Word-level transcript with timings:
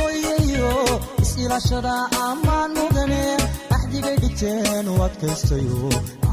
ooyayo 0.00 0.72
is-ilaashada 1.22 1.94
ammaan 2.28 2.70
mudane 2.78 3.22
axdigay 3.76 4.16
dhigteen 4.22 4.86
u 4.92 4.94
adkaystayo 5.06 5.80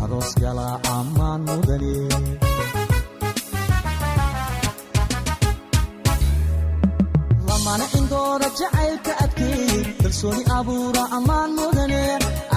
aroos 0.02 0.31
gala 0.43 0.67
ammaan 0.98 1.41
mudane. 1.49 1.95
Lamana 7.48 7.85
indoora 7.99 8.48
jacaylka 8.59 9.13
adkeey 9.23 9.84
kalsooni 10.01 10.43
abuura 10.57 11.04
ammaan 11.17 11.51
mudane 11.57 12.01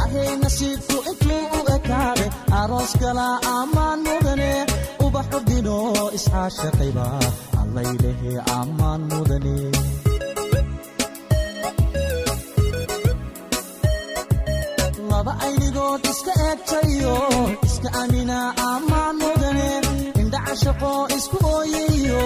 ahay 0.01 0.31
nasiibku 0.43 0.97
intuu 1.11 1.43
u 1.59 1.61
ekaade 1.77 2.27
aroos 2.61 2.93
gala 3.03 3.27
ammaan 3.59 3.99
mudane. 4.09 4.51
Ubaxu 5.05 5.39
dhino 5.49 5.77
iscaashaqayba 6.19 7.07
allaylehe 7.63 8.33
ammaan 8.59 9.01
mudane 9.13 9.57
laba 15.21 15.33
aynigood 15.47 16.03
iska 16.13 16.33
eegtayo 16.49 17.15
iska 17.69 17.89
amina 18.03 18.39
ammaan 18.73 19.15
mudane 19.23 19.69
indhacashaqo 20.21 20.93
isku 21.17 21.37
ooyayo 21.57 22.23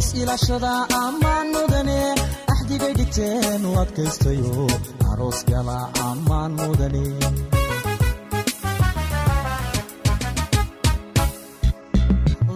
is-ilaashada 0.00 0.72
ammaan 1.02 1.46
mudane 1.56 1.98
axdigay 2.52 2.92
dhigteen 2.98 3.62
u 3.70 3.72
adkaystayo 3.82 4.54
aroos 5.10 5.38
gala 5.50 5.78
ammaan 6.08 6.52
mudane 6.60 7.04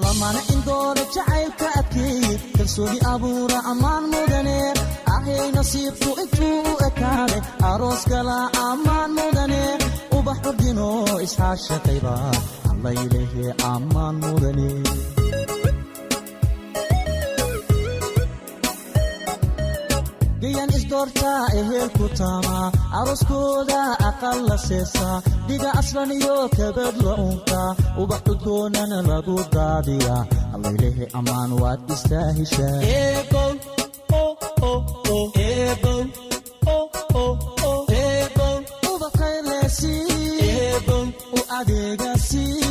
lamana 0.02 0.40
indoora 0.54 1.02
jacaylka 1.14 1.66
adkeey 1.80 2.24
kalsooni 2.56 2.98
abuura 3.12 3.58
ammaan 3.72 4.04
mudane 4.12 4.56
ahay 5.22 5.48
nasiibku 5.56 6.10
intuu 6.22 6.72
ekaade 6.88 7.38
aroos 7.70 8.02
gala 8.12 8.38
ammaan 8.68 9.10
mudane 9.18 9.62
ubax 10.18 10.38
ordino 10.50 10.88
isxaashaqayba 11.26 12.14
allaylehe 12.72 13.46
ammaan 13.72 14.14
mudane 14.22 14.68
gayan 20.42 20.70
isdoortaa 20.78 21.42
ehelku 21.60 22.06
taamaa 22.18 22.66
arooskooda 23.00 23.80
aqal 24.08 24.38
la 24.48 24.56
seesaa 24.68 25.16
dhiga 25.48 25.70
aslan 25.80 26.10
iyo 26.18 26.36
kabad 26.56 26.96
la 27.06 27.14
unkaa 27.26 27.70
ubax 28.02 28.20
cudgoonana 28.26 28.98
lagu 29.10 29.36
daadiyaa 29.54 30.22
allaylehe 30.54 31.04
ammaan 31.18 31.50
waad 31.62 31.80
istaahishaa 31.94 32.76
u 33.20 33.24
adeegasi 41.58 42.44
inamiya 42.44 42.61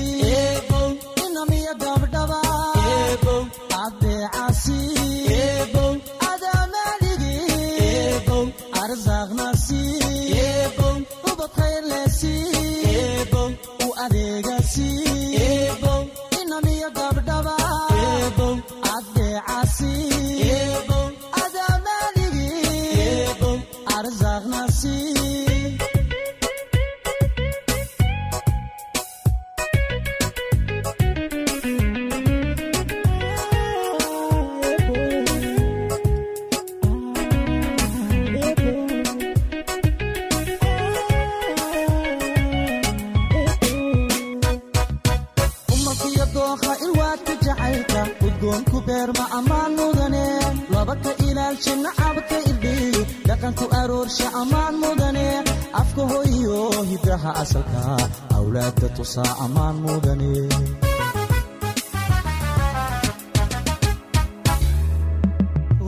tusaa 59.11 59.33
ammaan 59.45 59.75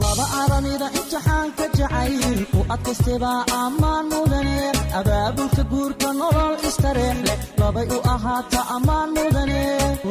laba 0.02 0.24
aramida 0.42 0.86
imtixaanka 0.98 1.64
jacayl 1.78 2.38
u 2.58 2.60
adkaystebaa 2.74 3.40
ammaan 3.62 4.04
mudane 4.12 4.56
abaabulka 5.00 5.62
guurka 5.72 6.08
nolol 6.20 6.54
istareex 6.68 7.18
leh 7.28 7.38
labay 7.60 7.86
u 7.96 7.98
ahaata 8.14 8.60
ammaan 8.76 9.08
mudane 9.16 9.62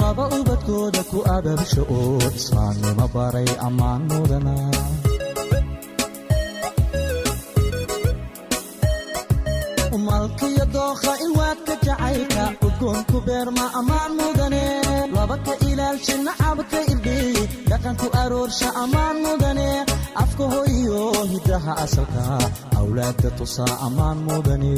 laba 0.01 0.23
ubadkooda 0.37 1.01
ku 1.11 1.19
abaabsha 1.35 1.81
oo 1.97 2.17
islaamnimo 2.39 3.05
baray 3.15 3.49
ammaan 3.67 4.01
mudana 4.11 4.55
umalkiyo 10.43 10.65
dookha 10.73 11.13
ilwaadka 11.25 11.73
jacaylka 11.85 12.43
udgoonku 12.67 13.17
beerma 13.25 13.65
ammaan 13.79 14.11
mudane. 14.19 14.63
Laba 15.15 15.37
ka 15.45 15.53
ilaalsha 15.69 16.15
nacabka 16.25 16.79
irdhiy 16.91 17.47
dhaqanku 17.69 18.07
aroorsha 18.21 18.69
ammaan 18.83 19.17
mudane. 19.25 19.69
Afka 20.23 20.43
hoyo 20.53 21.01
hidaha 21.31 21.73
asalka 21.83 22.23
awlaadda 22.79 23.29
tusaa 23.37 23.75
ammaan 23.87 24.17
mudane 24.27 24.73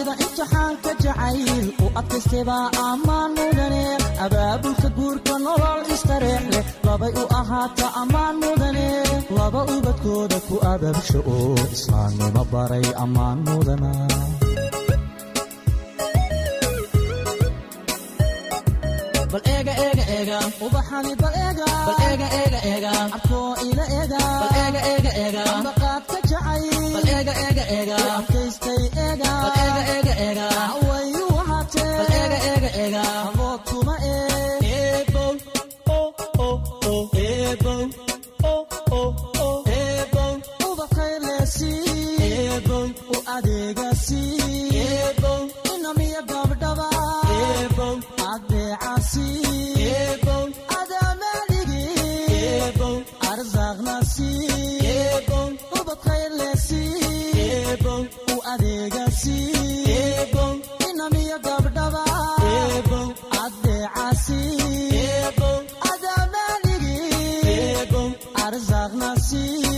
aramida 0.00 0.14
imtixaanka 0.24 0.90
jacayl 1.02 1.66
u 1.84 1.86
adkaystebaa 2.00 2.66
ammaan 2.90 3.30
mudane 3.38 3.82
abaabulka 4.24 4.88
guurka 4.96 5.34
nolol 5.44 5.80
istareex 5.94 6.42
leh 6.52 6.64
labay 6.86 7.12
u 7.22 7.24
ahaata 7.40 7.86
ammaan 8.02 8.36
mudane 8.42 8.86
laba 9.36 9.60
ubadkooda 9.74 10.38
ku 10.48 10.54
abaabsha 10.72 11.18
oo 11.34 11.54
islaamnimo 11.76 12.42
baray 12.52 12.86
ammaan 13.04 13.38
mudana 13.48 13.90
bal 19.32 19.42
eega 19.54 19.72
eega 19.86 20.04
eega 20.16 20.38
ubaxani 20.66 21.12
bal 21.22 21.34
eega 21.46 21.66
bal 21.88 21.98
eega 22.08 22.28
eega 22.40 22.60
eega 22.72 22.92
abkoo 23.16 23.50
ila 23.68 23.84
eega 23.98 24.20
bal 24.42 24.56
eega 24.64 24.80
eega 24.92 25.12
eega 25.24 25.42
ambaqaadka 25.56 26.16
jacay. 26.30 26.64
Bal 26.94 27.08
eega 27.16 27.34
eega 27.46 27.64
eega 27.78 27.98
adkaystay 28.18 28.82
eega 29.06 29.30
bal 29.44 29.54
eega 29.66 29.82
eega 29.96 30.14
eega 30.26 30.46
wayu 30.88 31.24
wahatee 31.36 31.88
bal 31.98 32.12
eega 32.22 32.38
eega 32.52 32.70
eega 32.84 33.02
abood 33.26 33.60
kuma 33.70 33.94
ee 34.12 34.59
arzaq 68.50 68.92
nasiib 69.00 69.69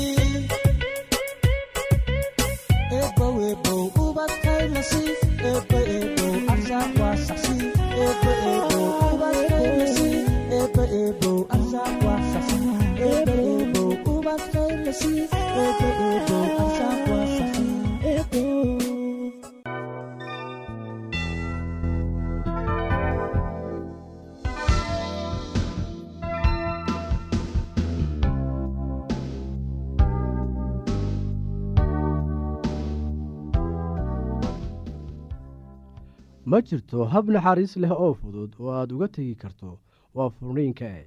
ma 36.53 36.59
jirto 36.69 37.05
hab 37.13 37.29
naxariis 37.35 37.75
leh 37.83 37.93
oo 38.05 38.13
fudud 38.21 38.51
oo 38.61 38.71
aad 38.79 38.91
uga 38.97 39.09
tegi 39.17 39.35
karto 39.43 39.71
waa 40.17 40.29
furniinka. 40.37 40.87
E 41.03 41.05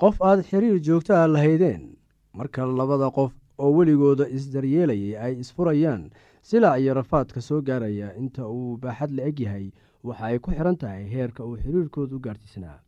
qof 0.00 0.16
aad 0.28 0.40
xiriir 0.48 0.78
joogto 0.86 1.12
ah 1.20 1.26
lahaydeen 1.34 1.82
marka 2.38 2.66
labada 2.80 3.08
qof 3.18 3.32
oo 3.62 3.70
weligooda 3.76 4.24
isdaryeelayay 4.36 5.12
ay 5.24 5.32
isfurayaan 5.42 6.02
silac 6.48 6.80
iyo 6.80 6.92
rafaadka 7.00 7.40
soo 7.48 7.60
gaaraya 7.68 8.08
inta 8.22 8.42
uu 8.56 8.76
baaxad 8.82 9.10
la 9.16 9.22
eg 9.30 9.38
yahay 9.44 9.66
waxa 10.06 10.24
ay 10.30 10.38
ku 10.42 10.50
xihan 10.56 10.76
tahay 10.82 11.04
heerka 11.14 11.42
uu 11.48 11.56
xiriirkooda 11.62 12.14
u 12.16 12.20
gaarsiisnaa 12.26 12.78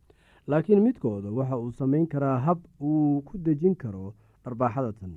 laakiin 0.49 0.81
midkooda 0.87 1.29
waxa 1.37 1.55
uu 1.63 1.71
samayn 1.79 2.07
karaa 2.13 2.37
hab 2.45 2.59
uu 2.89 3.21
ku 3.27 3.33
dejin 3.45 3.75
karo 3.83 4.05
dharbaaxada 4.43 4.91
tan 4.99 5.13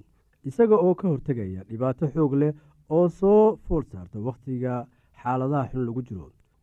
isaga 0.49 0.77
oo 0.87 0.95
ka 1.01 1.07
hortegaya 1.13 1.61
dhibaato 1.69 2.05
xoog 2.15 2.33
leh 2.43 2.53
oo 2.97 3.07
soo 3.21 3.57
fool 3.67 3.85
saarta 3.93 4.19
wakhtiga 4.29 4.73
xaaladaha 5.23 5.69
xun 5.73 5.85
lagu 5.89 6.03
jiro 6.09 6.27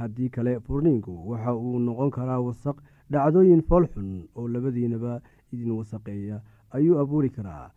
haddii 0.00 0.28
kale 0.30 0.52
furniinku 0.60 1.12
waxa 1.30 1.54
uu 1.56 1.78
noqon 1.78 2.10
karaa 2.10 2.40
wasaq 2.40 2.76
dhacdooyin 3.10 3.62
fool 3.68 3.86
xun 3.92 4.10
oo 4.36 4.48
labadiinaba 4.48 5.20
idin 5.52 5.70
wasaqeeya 5.78 6.40
ayuu 6.76 6.98
abuuri 7.02 7.30
karaa. 7.30 7.70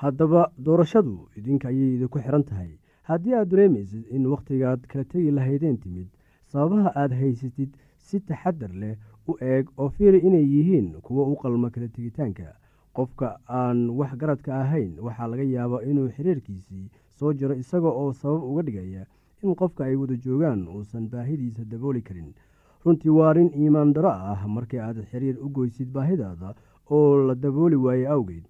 Haddaba 0.00 0.50
doorashadu 0.58 1.28
idinka 1.36 1.68
ayay 1.68 1.94
idinku 1.96 2.18
xihan 2.18 2.44
tahay. 2.44 2.72
Haddii 3.08 3.34
aad 3.34 3.48
dareemaysid 3.50 4.04
in 4.10 4.26
wakhtigaad 4.26 4.86
kala 4.88 5.04
tegi 5.04 5.30
lahaydeen 5.30 5.78
timid 5.82 6.08
sababaha 6.46 6.92
aad 6.96 7.12
haysatid 7.20 7.70
si 7.98 8.20
taxadar 8.20 8.70
leh 8.82 8.96
u 9.28 9.36
eeg 9.40 9.68
oo 9.76 9.88
fiiri 9.88 10.18
inay 10.28 10.44
yihiin 10.54 10.88
kuwo 11.04 11.24
u 11.32 11.36
qalma 11.36 11.70
kala 11.70 11.88
tegitaanka. 11.88 12.48
Qofka 12.96 13.38
aan 13.48 13.90
wax 13.98 14.16
garadka 14.20 14.50
ahayn 14.62 14.96
waxaa 15.00 15.26
laga 15.32 15.42
yaabaa 15.42 15.82
inuu 15.90 16.08
xiriirkiisii 16.16 16.90
soo 17.18 17.32
jiro 17.32 17.54
isaga 17.54 17.88
oo 17.88 18.12
sabab 18.12 18.42
uga 18.50 18.62
dhigaya 18.62 19.06
in 19.42 19.54
qofka 19.54 19.84
ay 19.84 19.96
wada 19.96 20.16
joogaan 20.16 20.68
uusan 20.68 21.08
baahidiisa 21.08 21.64
dabooli 21.64 22.02
karin. 22.02 22.34
Runtii 22.84 23.10
waa 23.10 23.30
arrin 23.30 23.50
iimaan 23.54 23.92
daro 23.92 24.10
ah 24.10 24.46
markii 24.48 24.78
aad 24.80 24.98
xiriir 25.10 25.36
u 25.44 25.48
goysid 25.48 25.88
baahidaada 25.92 26.54
oo 26.90 27.26
la 27.26 27.34
dabooli 27.34 27.76
waaye 27.76 28.06
awgeed. 28.08 28.44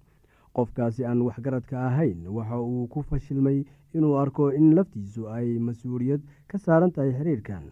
Qofkaasi 0.55 1.05
aan 1.05 1.21
waxgaradka 1.21 1.79
ahayn 1.87 2.27
waxa 2.27 2.59
uu 2.61 2.87
ku 2.87 3.01
fashilmay 3.09 3.63
inuu 3.93 4.15
arko 4.19 4.51
in 4.51 4.73
laftiisu 4.75 5.27
ay 5.29 5.59
mas'uuliyad 5.59 6.21
ka 6.47 6.57
saaran 6.57 6.91
tahay 6.91 7.11
xiriirkan 7.17 7.63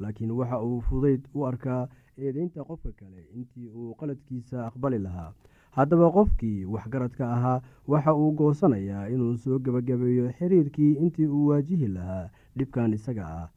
laakiin 0.00 0.30
waxa 0.38 0.60
uu 0.62 0.80
fudayd 0.88 1.22
u 1.34 1.44
arkaa 1.50 1.88
eedeynta 2.18 2.64
qofka 2.64 2.92
kale 3.00 3.22
intii 3.34 3.68
uu 3.68 3.94
qaladkiisa 4.00 4.66
aqbali 4.68 4.98
lahaa. 4.98 5.32
Haddaba 5.76 6.10
qofkii 6.16 6.64
waxgaradka 6.64 7.24
ahaa 7.36 7.60
waxa 7.88 8.14
uu 8.14 8.32
goosanayaa 8.38 9.08
inuu 9.14 9.36
soo 9.36 9.58
gebagabeeyo 9.58 10.28
xiriirkii 10.38 10.92
intii 11.04 11.26
uu 11.28 11.46
waajihi 11.48 11.88
lahaa 11.96 12.28
dhibkan 12.56 12.92
isaga 12.92 13.24
ah. 13.26 13.48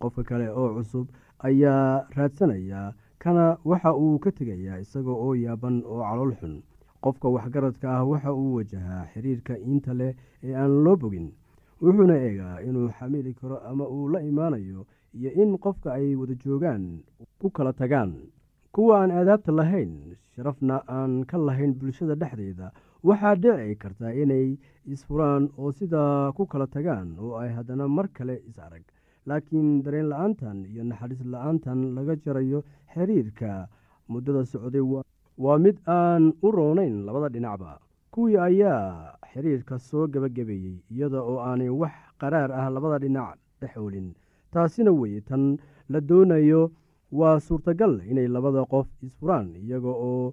Qofka 0.00 0.22
kale 0.28 0.48
oo 0.50 0.74
cusub 0.76 1.06
ayaa 1.46 2.04
raadsanaya 2.16 2.92
kana 3.18 3.56
waxa 3.64 3.94
uu 3.96 4.18
ka 4.18 4.30
tegayaa 4.32 4.78
isaga 4.84 5.10
oo 5.10 5.34
yaaban 5.34 5.82
oo 5.86 6.00
calool 6.02 6.32
xun. 6.40 6.62
Qofka 7.00 7.28
waxgaradka 7.28 7.86
ah 7.96 8.04
waxa 8.04 8.32
uu 8.32 8.54
wajahaa 8.60 9.06
xiriirka 9.12 9.54
inta 9.58 9.92
leh 9.94 10.12
ee 10.42 10.54
aan 10.54 10.84
loo 10.84 10.96
bogin 10.96 11.32
wuxuuna 11.82 12.16
eegaa 12.26 12.60
inuu 12.68 12.88
xamili 12.98 13.32
karo 13.34 13.56
ama 13.68 13.84
uu 13.88 14.08
la 14.08 14.20
imaanayo 14.20 14.86
iyo 15.16 15.30
in 15.42 15.58
qofka 15.58 15.92
ay 15.98 16.14
wada 16.16 16.34
joogaan 16.34 17.00
ku 17.40 17.50
kala 17.50 17.72
tagaan. 17.72 18.12
Kuwa 18.72 19.00
aan 19.00 19.10
aadaabta 19.10 19.52
lahayn 19.52 19.92
sharafna 20.36 20.84
aan 20.88 21.24
ka 21.24 21.38
lahayn 21.38 21.72
bulshada 21.78 22.14
dhexdeeda 22.14 22.72
waxaa 23.02 23.34
dhici 23.42 23.76
karta 23.82 24.12
inay 24.14 24.56
isfuraan 24.92 25.48
oo 25.58 25.72
sidaa 25.72 26.32
ku 26.36 26.46
kala 26.46 26.66
tagaan 26.66 27.08
oo 27.18 27.36
ay 27.40 27.50
haddana 27.56 27.88
mar 27.88 28.08
kale 28.16 28.36
is 28.48 28.58
arag. 28.58 28.82
Laakiin 29.26 29.82
dareen 29.84 30.08
la'aantan 30.12 30.64
iyo 30.70 30.82
naxariis 30.84 31.22
la'aantan 31.24 31.94
laga 31.96 32.14
jarayo 32.24 32.62
xiriirka 32.94 33.68
muddada 34.08 34.44
socday 34.44 34.80
waa 35.44 35.58
mid 35.58 35.76
aan 35.86 36.32
u 36.42 36.48
roonayn 36.56 37.04
labada 37.06 37.28
dhinacba. 37.34 37.78
Kuwii 38.12 38.38
ayaa 38.38 39.12
xiriirka 39.32 39.78
soo 39.78 40.06
gebagabeeyey 40.12 40.78
iyada 40.90 41.20
oo 41.22 41.38
aanay 41.48 41.68
wax 41.68 41.92
qaraar 42.20 42.50
ah 42.52 42.66
labada 42.70 42.98
dhinac 43.02 43.36
dhexoolin 43.60 44.14
taasina 44.52 44.90
weye 44.92 45.20
tan 45.28 45.58
la 45.92 46.00
doonayo 46.00 46.70
waa 47.12 47.36
suurtagal 47.46 48.00
inay 48.10 48.28
labada 48.28 48.64
qof 48.72 48.86
isfuraan 49.06 49.48
iyaga 49.62 49.88
oo 50.08 50.32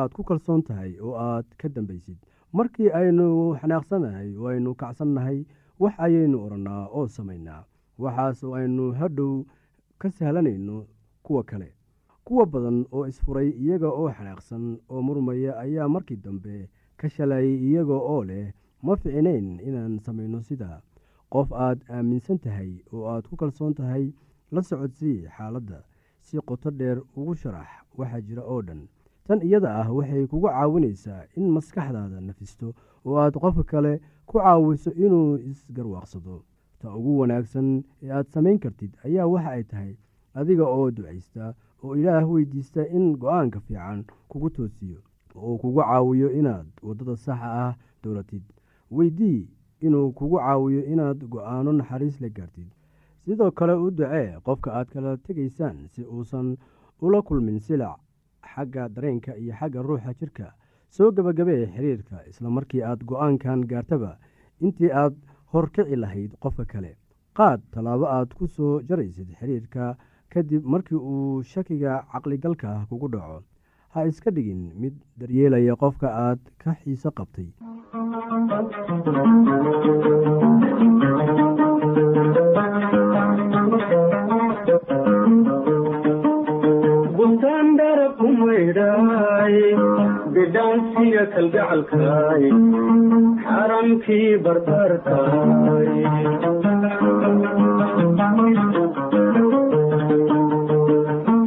aad 0.00 0.10
ku 0.16 0.22
kalsoon 0.28 0.62
tahay 0.68 0.92
oo 1.04 1.14
aad 1.28 1.46
ka 1.60 1.68
dambaysid. 1.68 2.18
Markii 2.56 2.90
aynu 3.00 3.26
xanaaqsannahay 3.60 4.30
aynu 4.50 4.70
kacsannahay 4.80 5.38
wax 5.82 5.94
ayaynu 6.06 6.36
odhannaa 6.44 6.84
oo 6.96 7.06
samaynaa. 7.16 7.62
Waxaas 8.02 8.44
oo 8.44 8.54
aynu 8.60 8.84
hadhow 9.00 9.34
ka 10.00 10.08
sahlanayno 10.10 10.86
kuwa 11.22 11.42
kale. 11.50 11.68
Kuwa 12.24 12.46
badan 12.46 12.78
oo 12.92 13.06
isfuray 13.10 13.48
iyaga 13.62 13.88
oo 14.00 14.10
xanaaqsan 14.16 14.64
oo 14.92 15.02
murmaya 15.06 15.52
ayaa 15.64 15.88
markii 15.88 16.16
dambe 16.24 16.68
ka 16.96 17.08
shalayay 17.08 17.54
iyaga 17.68 17.94
oo 18.12 18.24
leh 18.24 18.52
ma 18.82 18.96
ficinayn 18.96 19.60
inaan 19.68 19.98
samayno 20.04 20.40
sidaa. 20.48 20.78
Qof 21.32 21.52
aad 21.52 21.78
aaminsan 21.90 22.38
tahay 22.38 22.72
oo 22.92 23.04
aad 23.12 23.24
ku 23.28 23.36
kalsoon 23.36 23.74
tahay 23.74 24.12
la 24.54 24.62
socodsii 24.62 25.26
xaaladda. 25.36 25.78
Si 26.26 26.38
qoto 26.48 26.70
dheer 26.70 26.98
ugu 27.16 27.34
sharax 27.34 27.68
waxaa 27.98 28.20
jira 28.26 28.42
oo 28.42 28.62
dhan 28.62 28.82
tan 29.26 29.40
iyada 29.42 29.70
ah 29.80 29.88
waxay 29.92 30.26
kugu 30.26 30.48
caawinaysaa 30.48 31.22
in 31.36 31.48
maskaxdaada 31.56 32.20
nafisto 32.20 32.74
oo 33.06 33.16
aad 33.18 33.34
qofka 33.42 33.64
kale 33.64 34.00
ku 34.26 34.38
caawiso 34.38 34.90
inuu 35.04 35.36
isgarwaaqsado. 35.50 36.42
Ta 36.80 36.86
ugu 36.96 37.18
wanaagsan 37.18 37.68
ee 38.02 38.10
aad 38.12 38.26
samayn 38.34 38.58
kartid 38.58 38.92
ayaa 39.04 39.26
waxa 39.26 39.50
ay 39.50 39.64
tahay 39.64 39.92
adiga 40.34 40.64
oo 40.76 40.90
ducaysta 40.90 41.54
oo 41.84 41.96
ilaah 41.96 42.24
weydiista 42.32 42.84
in 42.96 43.16
go'aanka 43.16 43.60
fiican 43.60 44.04
kugu 44.28 44.50
toosiyo 44.50 45.00
oo 45.34 45.56
kugu 45.58 45.80
caawiyo 45.80 46.28
inaad 46.40 46.66
waddada 46.82 47.16
saxa 47.16 47.48
ah 47.64 47.74
dowlatid 48.02 48.42
weydii 48.90 49.48
inuu 49.80 50.12
kugu 50.12 50.36
caawiyo 50.38 50.84
inaad 50.92 51.18
go'aano 51.32 51.72
naxariis 51.72 52.20
la 52.20 52.28
gaartid. 52.28 52.68
Sidoo 53.24 53.50
kale 53.50 53.72
u 53.72 53.90
ducee 53.90 54.36
qofka 54.44 54.68
aad 54.78 54.88
kala 54.92 55.16
tegaysaan 55.16 55.88
si 55.88 56.02
uusan 56.04 56.56
ula 57.00 57.22
kulmin 57.22 57.58
silac 57.60 57.96
xagga 58.52 58.88
dareenka 58.94 59.32
iyo 59.42 59.52
xagga 59.60 59.80
ruuxa 59.88 60.12
jirka 60.20 60.46
soo 60.96 61.10
gebagabee 61.16 61.66
xiriirka 61.74 62.16
isla 62.30 62.48
markii 62.56 62.82
aad 62.90 63.00
go'aankan 63.08 63.60
gaartaba 63.70 64.12
intii 64.60 64.90
aad 65.02 65.14
horkici 65.52 65.96
lahayd 65.96 66.32
qofka 66.42 66.64
kale. 66.72 66.92
Qaad 67.36 67.60
tallaabo 67.72 68.06
aad 68.16 68.30
ku 68.38 68.46
soo 68.46 68.80
jaraysid 68.88 69.28
xiriirka 69.40 69.96
kadib 70.32 70.62
markii 70.72 70.96
uu 71.12 71.42
shakiga 71.42 71.92
caqligalka 72.12 72.70
kugu 72.88 73.08
dhaco. 73.14 73.42
Ha 73.94 74.06
iska 74.10 74.30
dhigin 74.36 74.62
mid 74.80 74.94
daryeelaya 75.18 75.74
qofka 75.82 76.08
aad 76.26 76.40
ka 76.62 76.70
xiiso 76.82 77.10
qabtay 77.18 77.48
bidhaansiya 90.32 91.22
kalgacalkaay 91.34 92.44
xaramkii 93.44 94.28
barbaarkaay 94.44 95.92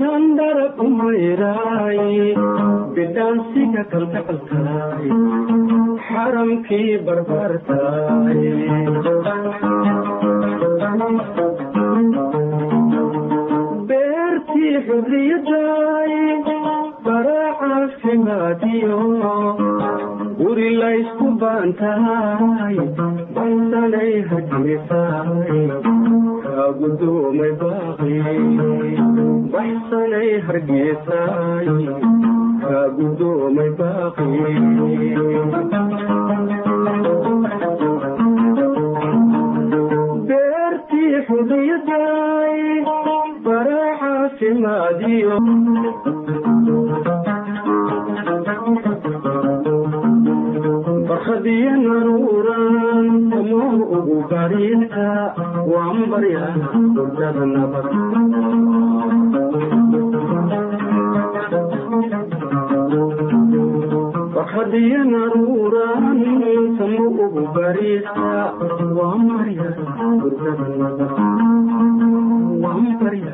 yandhara 0.03 0.65
beertii 13.89 14.73
xurriyadaay 14.87 16.13
guri 20.39 20.69
laysku 20.81 21.27
baantahay 21.41 22.77
baysanay 23.35 24.11
hargeysaay 24.31 25.59
kaa 26.45 26.67
gudoomay 26.79 27.51
baaqi 27.61 28.17
baxsanay 29.55 30.29
hargeysaay 30.47 31.67
kaa 32.63 32.85
gudoomay 32.97 33.69
baaqi 33.79 34.31
beertii 40.29 41.15
xudiyadaay 41.27 42.55
bara 42.87 43.06
caafimaadiyo 44.39 45.35
barkhadiyo 51.07 51.71
naruuran 51.85 53.07
samoo 53.29 53.71
ugu 53.97 54.17
bariinta 54.29 55.07
waan 55.71 55.99
barya 56.11 56.45
hurdada 56.95 57.45
nabad 57.53 57.87
barkhadiyo 64.35 65.01
naruuran 65.11 66.17
samo 66.77 67.03
ugu 67.25 67.43
bariinta 67.55 68.35
waan 68.97 69.21
barya 69.29 69.67
hurdada 70.21 70.67
nabad 70.79 71.11
waan 72.63 72.85
barya 73.01 73.33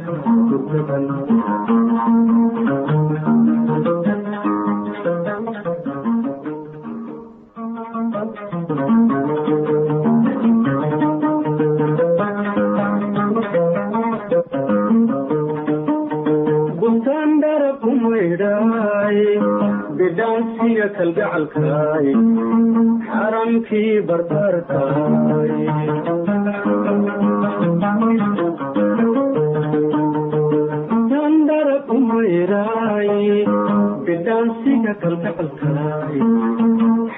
kalgacalkaay 20.98 22.08
xaramkii 23.08 23.94
barbartaay 24.08 25.52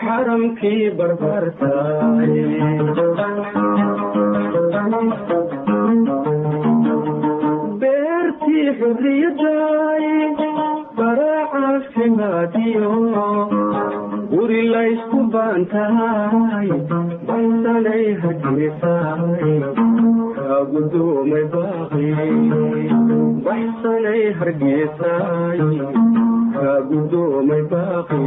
xaramkii 0.02 0.84
barbartaay 0.98 2.34
beertii 7.82 8.66
xurriyadaay 8.80 10.06
bara 10.98 11.34
caafimaadiyo 11.54 12.92
guri 14.34 14.62
laysku 14.74 15.20
baantahay 15.34 16.70
baysanay 17.28 18.06
hargeysaay 18.22 19.54
kaa 20.36 20.60
gudoomay 20.72 21.46
baaqi 21.54 22.08
baxsanay 23.46 24.24
hargeysaay 24.40 25.60
kaa 26.56 26.78
gudoomay 26.90 27.64
baaqi 27.72 28.22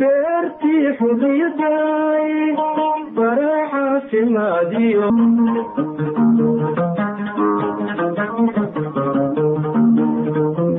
beertii 0.00 0.86
xurriyadaay 0.98 2.32
bara 3.16 3.54
caafimaadiyo 3.72 5.08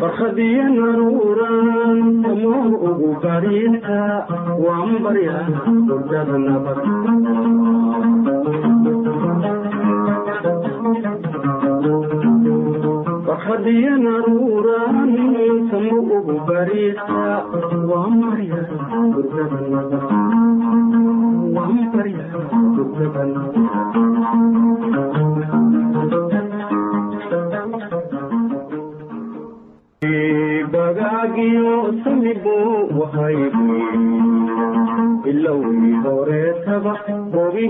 barkhadiyo 0.01 0.63
naruuran 0.77 1.35
samoo 2.36 2.75
ugu 2.88 3.10
bariinta 3.24 3.98
waan 4.63 4.92
barya 5.04 5.36
hurdada 5.88 6.38
nabad 6.46 6.80
barkhadiyo 13.27 13.94
naruuran 14.04 14.98
samo 15.70 15.96
ugu 16.18 16.36
bariinta 16.48 17.24
waan 17.89 18.13
barya 18.24 18.60
hurdada 19.13 19.60
nabad 19.74 20.04
waan 21.56 21.77
barya 21.94 22.25
hurdada 22.75 23.24
nabad 23.34 24.75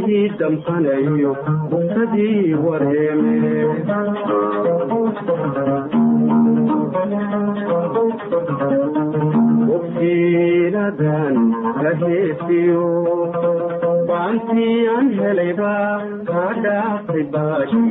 boobihii 0.05 0.29
damqanayo 0.39 1.31
bugtadii 1.69 2.53
wareeme 2.65 3.33
bogsiinadan 10.05 11.35
kaheesiyo 11.81 12.83
baantii 14.09 14.75
aan 14.95 15.07
helayba 15.19 15.71
kaa 16.29 16.51
dhaafay 16.65 17.23
baashi 17.33 17.81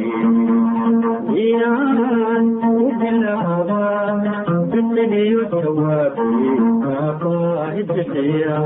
inaan 1.46 2.46
u 2.70 2.86
bilaaba 3.02 3.82
bixigiyo 4.74 5.42
jawaabi 5.54 6.28
kaabaahi 6.84 7.82
bixiya 7.92 8.58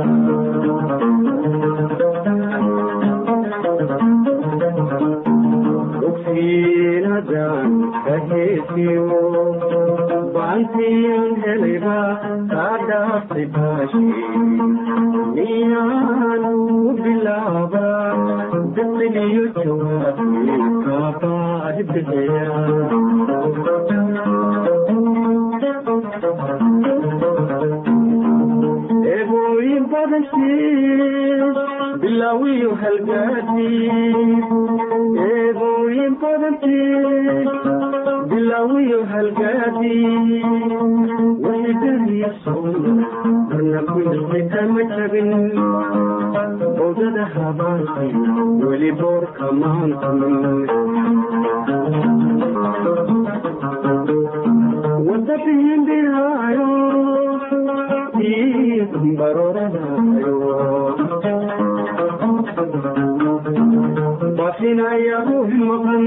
ogsiinadan 6.39 7.73
kaheesiyo 8.07 9.07
baantiyan 10.35 11.33
helayba 11.45 11.97
kaa 12.53 12.77
dhaaftay 12.89 13.47
baashi 13.57 14.05
miyaan 15.35 16.45
u 16.51 16.95
bilaaba 17.03 17.87
bixigiyo 18.77 19.45
jawaabi 19.59 20.59
kaabaahi 20.87 21.83
bixiya 21.91 22.47
eebooyin 25.67 27.15
badantii 27.23 27.88
bilaawiyo 38.31 39.05
halgaadii 39.05 40.43
wixidadiya 41.45 42.31
sowna 42.45 42.93
marna 43.51 43.81
kuyilqay 43.93 44.43
kama 44.53 44.83
jabin 44.93 45.31
owdada 46.87 47.25
habaanqay 47.35 48.11
weli 48.69 48.91
boorka 49.01 49.47
maantamin 49.61 50.37
baroranayo 59.19 60.35
baafinaya 64.39 65.19
ruux 65.29 65.51
maqan 65.69 66.05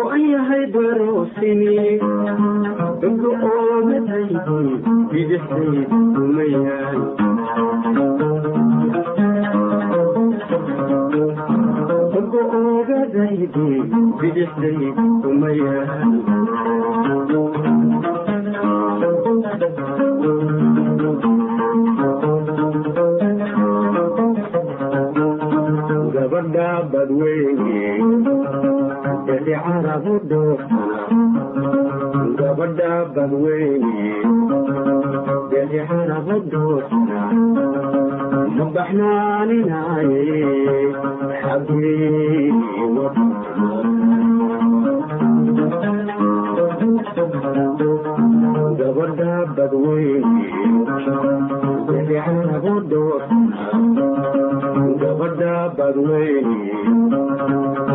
oo 0.00 0.08
an 0.16 0.22
yahay 0.32 0.64
baroosini 0.74 1.76
inka 3.08 3.30
oogadaydi 3.50 4.58
bidixday 5.12 5.78
umayaan 6.22 6.98
inka 12.18 12.42
oogadaydi 12.60 13.66
bidixday 14.20 14.80
gabadha 32.38 32.92
badweyne 33.14 34.04
beli 35.50 35.80
carabu 35.88 36.36
dhoofsana 36.52 37.20
ma 38.56 38.64
baxnaaninaaye 38.74 40.22
xaggii 41.42 42.52
gabadha 55.00 55.54
badweyne 55.78 56.58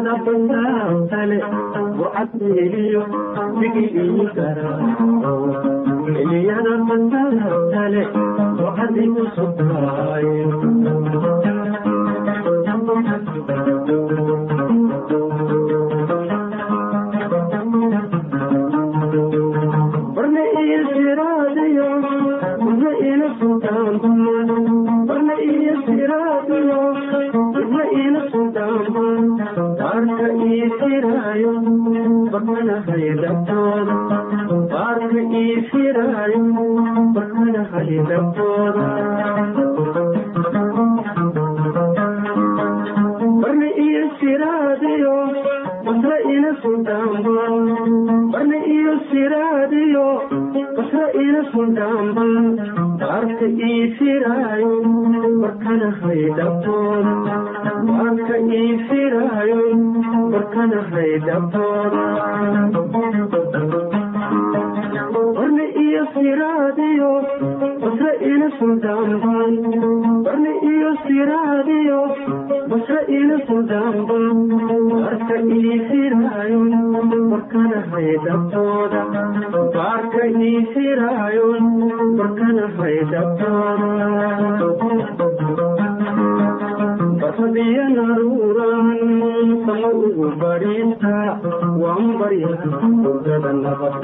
xiliyada 0.04 0.12
basaabtale 0.26 1.38
burcadbeeliyo 1.98 3.02
bigidii 3.60 4.26
garaaco 4.38 5.34
xiliyada 6.16 6.74
basaabtale 6.89 8.02
burcadigu 8.58 9.24
sugaayo 9.36 10.48
barna 10.84 11.42
baarka 30.63 30.71
ii 30.71 30.71
firaayo 30.80 31.52
barkana 32.34 32.76
haydabtooda 32.88 33.95
baarka 34.71 35.21
ii 35.41 35.56
firaayo 35.71 36.41
barkana 37.15 37.63
haydabtooda 37.73 38.86
suldaanba 73.93 74.75
baarka 74.91 75.36
ii 75.58 75.73
firaayo 75.89 76.62
barkana 77.32 77.79
haydabtooda 77.91 79.01
baarka 79.75 80.23
ii 80.47 80.62
firaayo 80.73 81.49
barkana 82.19 82.65
haydabtooda 82.77 84.08
barfadiya 87.21 87.86
naruuran 87.97 88.89
sama 89.65 89.89
ugu 90.08 90.27
bariista 90.43 91.13
waan 91.84 92.10
barya 92.21 92.51
hurdada 93.03 93.53
nabad 93.63 94.01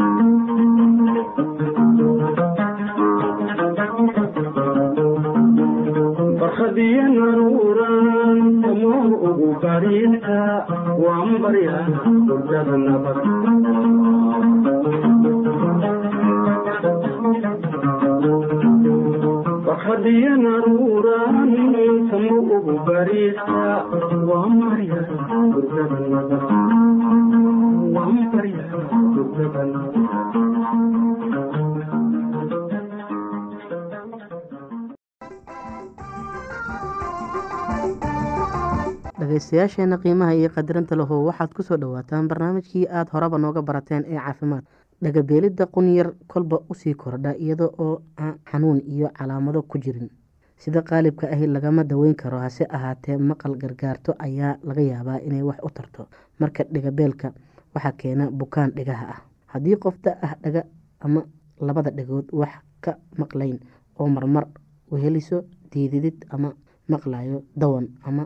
barfadiya 6.39 7.05
naruuran 7.17 8.39
sama 8.61 8.95
ugu 9.29 9.49
bariista 9.61 10.39
waan 11.03 11.31
barya 11.43 11.77
hurdada 12.27 12.75
nabad 12.85 13.19
barfadiya 19.65 20.33
naruuran 20.43 21.49
sama 22.09 22.35
ugu 22.57 22.73
bariista 22.87 23.63
waan 24.29 24.53
barya 24.61 24.99
hurdada 25.53 25.99
nabad 26.11 26.43
waan 27.95 28.17
barya 28.33 28.65
hurdada 29.15 29.63
nabad 29.73 30.28
dhegaystayaasheena 39.19 39.97
qiimaha 40.03 40.33
iyo 40.39 40.49
qadarinta 40.55 40.95
lahu 40.95 41.25
waxaad 41.27 41.51
ku 41.53 41.63
soo 41.63 41.77
dhowaataan 41.77 42.27
barnaamijkii 42.31 42.87
aada 42.87 43.11
horeba 43.11 43.37
nooga 43.37 43.61
barateen 43.61 44.05
ee 44.07 44.15
caafimaad. 44.19 44.63
Dhagabeelidda 45.03 45.65
qunyar 45.75 46.13
kolba 46.27 46.59
u 46.69 46.73
sii 46.73 46.93
kordha 46.95 47.33
iyada 47.35 47.67
oo 47.77 48.01
aan 48.17 48.39
xanuun 48.51 48.79
iyo 48.87 49.09
calaamado 49.17 49.61
ku 49.63 49.77
jirin. 49.77 50.09
Sida 50.57 50.81
qaalibka 50.81 51.27
ahi 51.27 51.47
lagama 51.47 51.83
daweyn 51.83 52.15
karo 52.15 52.39
hase 52.39 52.65
ahaatee 52.69 53.17
maqal 53.17 53.55
gargaarto 53.57 54.15
ayaa 54.19 54.55
laga 54.63 54.81
yaabaa 54.81 55.19
inay 55.27 55.41
wax 55.43 55.59
u 55.63 55.69
tarto. 55.69 56.07
Marka 56.39 56.63
dhigabeelka 56.63 57.33
waxaa 57.75 57.91
keena 57.97 58.31
bukaan 58.31 58.71
dhigaha 58.71 59.05
ah. 59.13 59.19
Haddii 59.47 59.75
qof 59.75 59.95
da 60.03 60.15
ah 60.21 60.35
dhaga 60.43 60.63
ama 60.99 61.23
labada 61.59 61.91
dhagood 61.91 62.27
wax 62.31 62.53
ka 62.81 62.95
maqlayn 63.17 63.59
oo 63.99 64.07
marmar 64.07 64.47
weheliso 64.91 65.43
diididid 65.71 66.25
ama 66.29 66.53
maqlayo 66.89 67.43
dawan 67.55 67.87
ama 68.03 68.25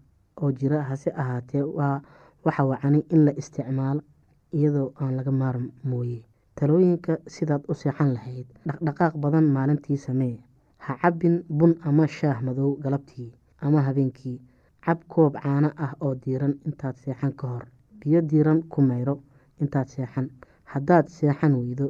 oo 0.41 0.51
jira 0.59 0.83
hase 0.89 1.09
ahaatee 1.21 1.63
waxa 2.45 2.63
wacani 2.69 2.99
in 3.13 3.25
la 3.25 3.31
isticmaalo 3.41 4.01
iyadoo 4.57 4.89
aan 5.01 5.15
laga 5.17 5.31
maarm 5.31 5.65
mooye. 5.89 6.19
Talooyinka 6.55 7.13
sidaad 7.33 7.63
u 7.71 7.73
seexan 7.81 8.13
lahayd 8.15 8.47
dhaqdhaqaaq 8.67 9.13
badan 9.23 9.45
maalintii 9.55 9.97
samee. 10.05 10.37
Ha 10.85 10.97
cabbin 11.01 11.35
bun 11.57 11.73
ama 11.87 12.07
shaah 12.07 12.39
madow 12.45 12.71
galabtii 12.83 13.31
ama 13.61 13.81
habeenkii. 13.87 14.37
Cab 14.85 14.99
koob 15.07 15.33
caano 15.43 15.69
ah 15.85 15.93
oo 16.01 16.13
diiran 16.23 16.55
intaad 16.67 16.95
seexan 17.03 17.33
ka 17.39 17.47
hor. 17.47 17.65
Biyo 17.99 18.19
diiran 18.29 18.59
ku 18.71 18.81
mayro 18.81 19.15
intaad 19.61 19.87
seexan. 19.93 20.27
Haddaad 20.71 21.07
seexan 21.15 21.53
weydo 21.59 21.87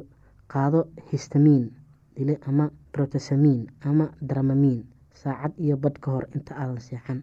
qaado 0.52 0.80
histamiin 1.12 1.66
dile 2.16 2.34
ama 2.48 2.70
brotesamiin 2.92 3.62
ama 3.88 4.06
dramamiin 4.28 4.84
saacad 5.20 5.52
iyo 5.64 5.76
badh 5.82 5.98
ka 6.00 6.10
hor 6.14 6.26
inta 6.36 6.52
aadan 6.60 6.80
seexan 6.80 7.22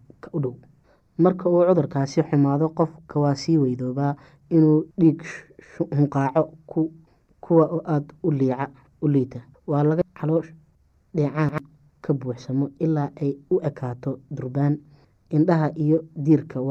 u 0.33 0.39
dhow. 0.43 0.55
Marka 1.17 1.49
uu 1.49 1.63
cudurkaasi 1.67 2.21
xumaado 2.29 2.69
qofka 2.77 3.19
waa 3.19 3.35
sii 3.35 3.57
weydoobaa 3.57 4.15
inuu 4.49 4.85
dhiig 4.99 5.21
hunqaaco 5.97 6.43
kuwa 7.41 7.65
aada 7.85 8.13
u 8.23 8.31
liica 8.31 8.67
u 9.01 9.07
liita. 9.07 9.39
Waa 9.67 9.83
laga 9.83 10.03
caloosh 10.19 10.49
dheecaan 11.15 11.59
ka 12.01 12.13
buuxsamo 12.13 12.69
ilaa 12.79 13.09
ay 13.21 13.31
u 13.49 13.59
ekaato 13.69 14.19
durbaan. 14.31 14.77
Indhaha 15.29 15.71
iyo 15.75 16.03
diirka 16.15 16.61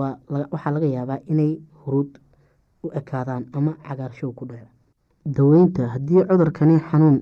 waxaa 0.52 0.70
laga 0.74 0.86
yaabaa 0.86 1.18
inay 1.26 1.52
huruud 1.84 2.10
u 2.84 2.88
ekaadaan 2.94 3.44
ama 3.52 3.72
cagaarshow 3.88 4.32
ku 4.32 4.44
dhaco. 4.46 4.68
Daweynta 5.26 5.86
haddii 5.88 6.24
cudurkani 6.28 6.78
xanuun 6.90 7.18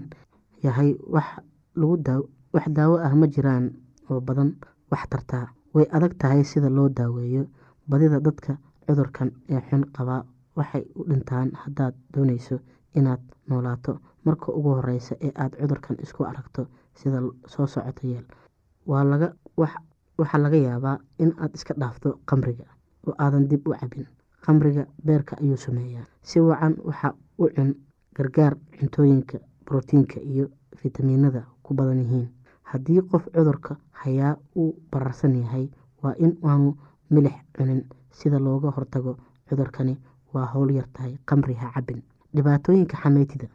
yahay 0.62 0.94
wax 1.12 2.64
daawo 2.76 2.96
ah 2.98 3.14
ma 3.14 3.26
jiraan 3.26 3.70
oo 4.10 4.20
badan 4.20 4.50
wax 4.90 5.02
tartaa 5.10 5.46
way 5.74 5.86
adag 5.96 6.14
tahay 6.20 6.44
sida 6.44 6.68
loo 6.70 6.88
daaweeyo 6.88 7.44
badida 7.90 8.20
dadka 8.20 8.52
cudurkan 8.86 9.30
ee 9.48 9.60
xun 9.68 9.84
qabaa 9.96 10.22
waxay 10.56 10.84
u 10.98 11.04
dhintaan 11.08 11.50
haddaad 11.62 11.94
doonayso 12.14 12.56
inaad 12.98 13.20
noolaato. 13.48 13.92
Marka 14.24 14.52
ugu 14.52 14.70
horeysa 14.78 15.14
ee 15.20 15.32
aada 15.42 15.56
cudurkan 15.60 15.96
isku 16.04 16.24
aragto 16.24 16.66
sida 16.94 17.18
soo 17.46 17.66
socoto 17.66 18.06
yeel 18.06 18.26
waxaa 20.18 20.38
laga 20.42 20.56
yaabaa 20.56 20.98
in 21.18 21.32
aad 21.42 21.54
iska 21.54 21.74
dhaafto 21.80 22.18
qamriga 22.28 22.64
oo 23.06 23.14
aadan 23.18 23.48
dib 23.50 23.68
u 23.68 23.72
cabin 23.80 24.06
qamriga 24.46 24.86
beerka 25.06 25.36
ayuu 25.42 25.56
sameeyaa. 25.56 26.04
Si 26.22 26.40
wacan 26.40 26.74
waxa 26.84 27.14
u 27.38 27.48
cun 27.56 27.70
gargaar 28.16 28.54
cuntooyinka 28.78 29.38
brotiinka 29.66 30.20
iyo 30.20 30.46
fitamiinada 30.76 31.42
ku 31.62 31.74
badan 31.74 31.98
yihiin 32.02 32.28
haddii 32.70 33.00
qof 33.10 33.24
cudurka 33.34 33.76
hayaa 34.02 34.36
uu 34.56 34.72
bararsan 34.92 35.34
yahay 35.42 35.68
waa 36.02 36.14
in 36.18 36.36
aanu 36.44 36.74
milix 37.10 37.34
cunin. 37.56 37.82
Sida 38.10 38.38
looga 38.38 38.70
hortago 38.76 39.16
cudurkani 39.48 39.94
waa 40.34 40.46
howl 40.52 40.70
yartahay 40.74 41.16
qamri 41.26 41.54
ha 41.54 41.70
cabin 41.74 42.02
dhibaatooyinka 42.34 42.96
xameytida. 43.02 43.46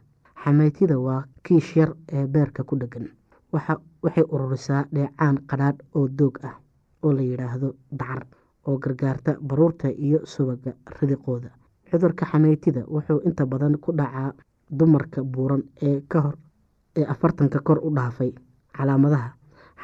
Xameytida 0.44 0.98
waa 0.98 1.24
kiish 1.44 1.76
yar 1.76 1.90
ee 2.12 2.26
beerka 2.26 2.64
ku 2.64 2.76
dhegan 2.76 3.08
waxay 3.52 4.24
ururisaa 4.28 4.84
dheecaan 4.92 5.36
qadhaadh 5.50 5.80
oo 5.94 6.08
doog 6.08 6.38
ah 6.48 6.56
oo 7.02 7.12
la 7.12 7.22
yidhaahdo 7.22 7.74
dacar 7.92 8.26
oo 8.66 8.78
gargaarta 8.78 9.36
baruurta 9.40 9.88
iyo 9.92 10.20
subaga 10.26 10.72
ridiqooda. 11.00 11.50
Cudurka 11.90 12.26
xameytida 12.26 12.84
wuxuu 12.88 13.20
inta 13.28 13.46
badan 13.46 13.78
ku 13.78 13.92
dhacaa 13.92 14.32
dumarka 14.70 15.22
buuran 15.22 15.62
ee 15.82 17.04
afartanka 17.08 17.58
kor 17.60 17.78
u 17.86 17.90
dhaafay 17.94 18.32
calaamadaha. 18.76 19.28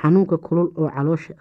Xanuunka 0.01 0.37
kulul 0.39 0.69
oo 0.77 0.89
caloosha 0.91 1.35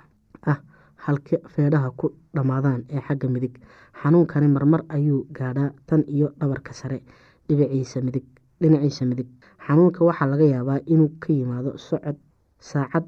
ah 0.52 0.58
halka 1.06 1.38
feedhaha 1.54 1.90
ku 2.00 2.08
dhammaadaan 2.36 2.82
ee 2.90 3.02
xagga 3.08 3.28
midig. 3.30 3.54
Xanuunkani 4.02 4.48
marmar 4.48 4.82
ayuu 4.90 5.26
gaadhaa 5.38 5.72
tan 5.88 6.04
iyo 6.08 6.28
dhabarka 6.40 6.74
sare 6.74 7.02
dhinaciisa 7.48 9.06
midig 9.06 9.28
xanuunka 9.66 10.04
waxaa 10.06 10.28
laga 10.32 10.46
yaabaa 10.46 10.80
inuu 10.86 11.10
ka 11.20 11.34
yimaado 11.34 11.78
socod 11.78 12.18
saacad 12.60 13.06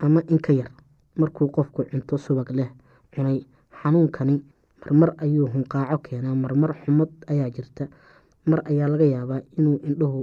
ama 0.00 0.20
inka 0.30 0.52
yar 0.52 0.70
markuu 1.16 1.48
qofku 1.50 1.82
cunto 1.90 2.16
subag 2.18 2.50
leh 2.58 2.70
cunay. 3.14 3.38
Xanuunkani 3.82 4.42
marmar 4.82 5.10
ayuu 5.18 5.46
hunqaaco 5.54 5.98
keenaa 6.02 6.34
marmar 6.34 6.74
xumad 6.84 7.10
ayaa 7.30 7.50
jirta. 7.50 7.84
Mar 8.46 8.60
ayaa 8.70 8.88
laga 8.88 9.04
yaabaa 9.04 9.40
inuu 9.58 9.78
indhuhu 9.88 10.20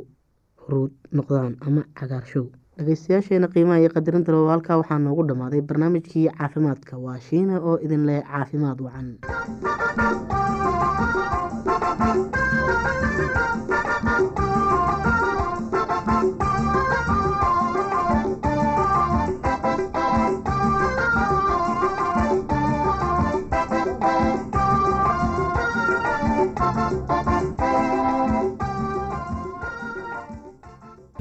huruud 0.63 0.91
noqdaan 1.11 1.55
ama 1.61 1.83
cagaarshow 1.99 2.45
dhageystayaasheena 2.77 3.47
qiimaha 3.53 3.79
iyo 3.83 3.89
qadarinta 3.95 4.31
loo 4.35 4.47
halkaa 4.53 4.77
waxaa 4.81 4.99
noogu 5.05 5.23
dhammaaday 5.29 5.61
barnaamijkii 5.71 6.25
caafimaadka. 6.39 6.97
Waa 7.05 7.19
shiina 7.29 7.61
oo 7.69 7.77
idin 7.87 8.05
leh 8.11 8.21
caafimaad 8.31 8.79
wacan 8.87 9.07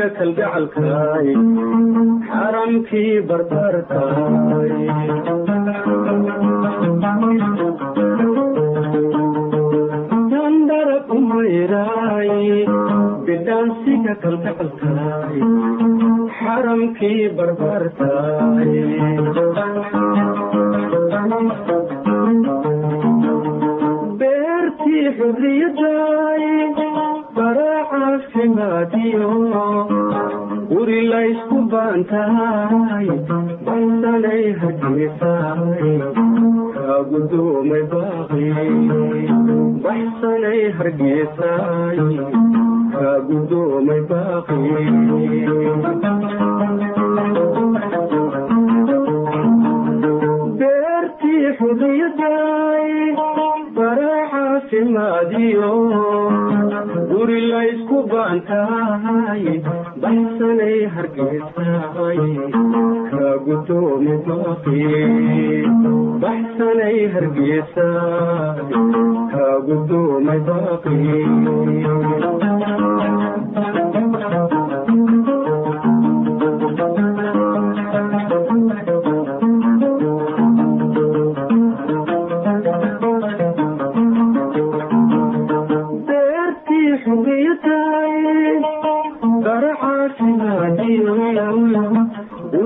bidhaansiga 0.00 0.08
kalgacalkaay 0.18 1.28
xaramkii 2.28 3.12
barbartaay 3.28 4.74
ku 11.08 11.16
maydhaay 11.28 12.30
bidhaansiga 13.26 14.14
kalgacalkaay 14.22 15.38
xaramkii 16.38 17.22
barbartaay 17.36 18.72
beertii 24.20 25.06
xurriyadaay 25.18 26.44
guri 30.70 31.00
laysku 31.12 31.56
baan 31.72 32.00
tahay 32.10 33.08
baysanay 33.66 34.44
hargeysaay 34.60 35.90
kaa 36.76 36.98
gudoomay 37.10 37.82
baaqi 37.92 38.46
baxsanay 39.84 40.60
hargeysaay 40.78 41.98
kaa 42.94 43.16
gudoomay 43.28 44.00
baaqi 44.10 44.58
beertii 50.60 51.46
xudiyaday 51.58 52.88
baraaxaasimaadiyo 53.76 55.70
guri 57.20 57.40
laysku 57.52 57.96
baantahay 58.10 59.44
baxsanay 60.02 60.76
hargeysaay 60.94 62.18
kaa 63.10 63.34
gudoomi 63.46 64.14
baaqi 64.28 64.84
baaqi 70.48 70.96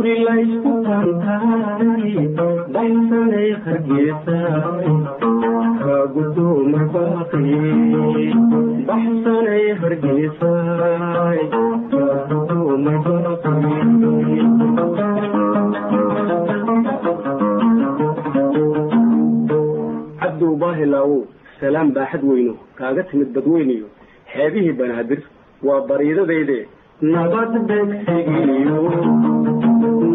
guri 0.05 0.15
laysku 0.27 0.71
baantaay 0.87 2.11
baxsanay 2.75 3.49
hargeysaay 3.67 4.91
kaa 5.83 6.03
gudoomay 6.17 6.85
baaqi 6.97 7.61
baxsanay 8.91 9.65
hargeysaay 9.85 11.41
kaa 11.95 12.19
gudoomay 12.33 12.99
baaqi 13.09 14.75
cabdow 20.21 20.53
baahilaawow 20.63 21.21
salaam 21.61 21.89
baaxad 21.97 22.23
weyno 22.31 22.55
kaaga 22.79 23.03
timid 23.11 23.31
badweyniyo 23.37 23.87
xeebihii 24.35 24.75
banaadir 24.81 25.21
waa 25.69 25.81
bariidadayde 25.91 26.59
nabad 27.15 27.53
begsigiyo 27.69 28.81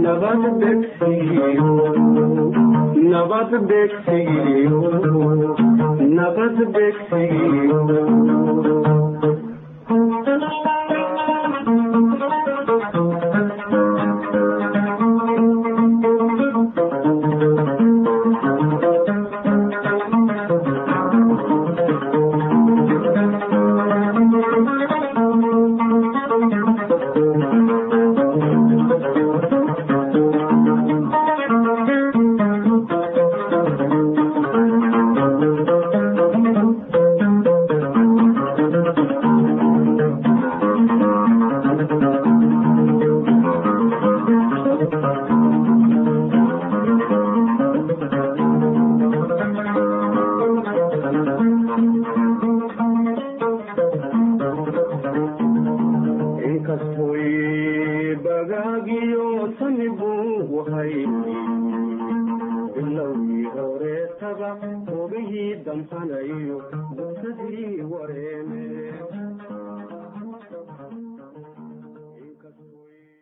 nabad 0.09 0.41
begsigiyo 0.59 1.69
nabad 3.11 3.51
begsigiyo 3.69 4.79
nabad 6.17 6.55
begsigiyo 6.73 7.79